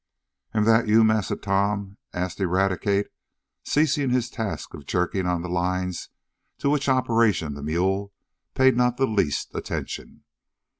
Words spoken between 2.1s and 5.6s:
asked Eradicate, ceasing his task of jerking on the